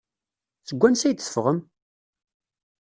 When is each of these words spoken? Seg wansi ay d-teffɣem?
Seg 0.67 0.77
wansi 0.81 1.05
ay 1.07 1.13
d-teffɣem? 1.15 1.59